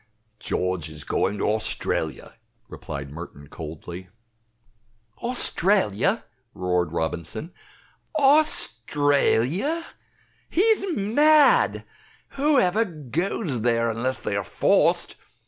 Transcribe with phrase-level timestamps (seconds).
[0.39, 2.33] "George is going to Australia,"
[2.67, 4.07] replied Merton, coldly.
[5.21, 7.53] "Australia!" roared Robinson
[8.17, 9.85] "Australia!
[10.49, 11.85] He's mad.
[12.29, 15.17] Who ever goes there unless they are forced?